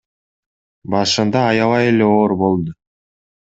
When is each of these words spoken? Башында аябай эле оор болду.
Башында 0.93 1.45
аябай 1.51 1.93
эле 1.93 2.11
оор 2.17 2.37
болду. 2.43 2.79